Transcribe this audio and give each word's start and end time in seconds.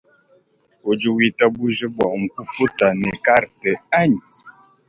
Udi 0.89 1.07
witabuja 1.15 1.85
bua 1.95 2.09
nkufuta 2.21 2.87
ne 3.01 3.11
karte 3.25 3.71
anyi? 3.99 4.21